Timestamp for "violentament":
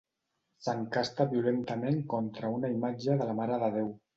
1.35-2.01